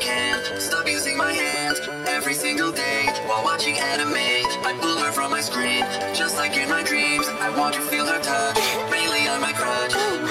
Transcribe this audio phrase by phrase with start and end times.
[0.00, 1.78] can't stop using my hands
[2.08, 4.14] every single day while watching anime.
[4.14, 5.84] I pull her from my screen,
[6.14, 7.28] just like in my dreams.
[7.28, 8.58] I want to feel her touch,
[8.90, 10.29] mainly on my crotch.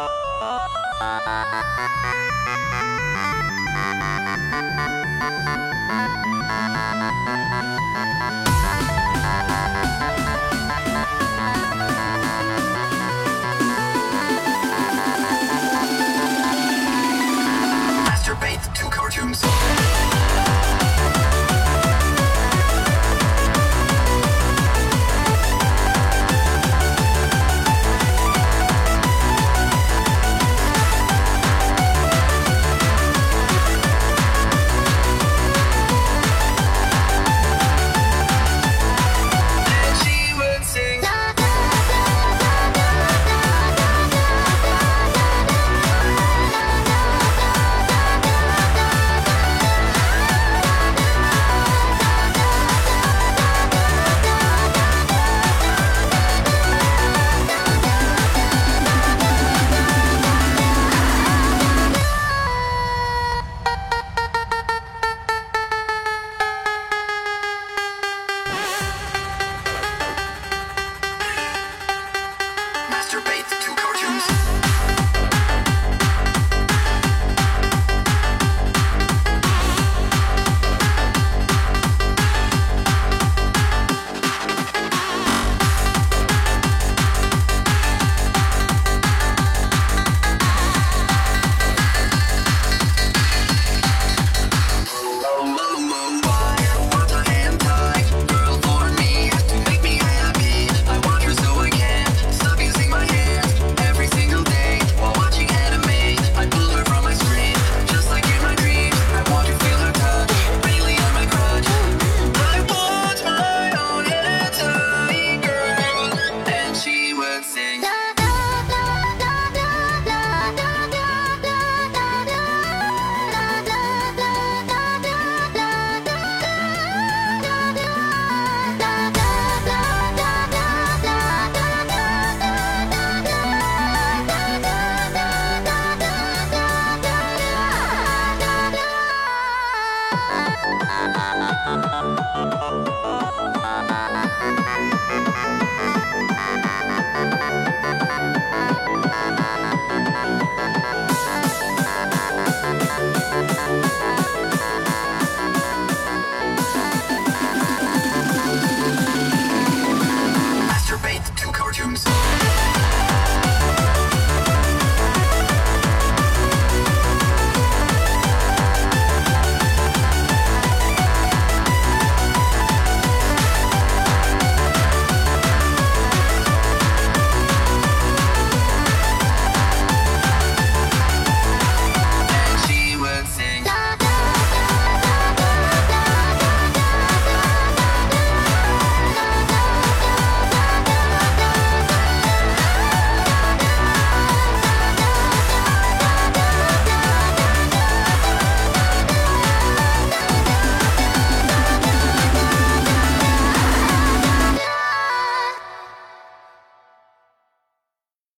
[0.00, 0.60] Masturbate